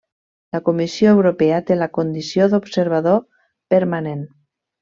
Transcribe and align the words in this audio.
La 0.55 0.61
Comissió 0.69 1.11
Europea 1.17 1.59
té 1.69 1.77
la 1.77 1.89
condició 1.99 2.49
d'observador 2.55 3.23
permanent. 3.75 4.29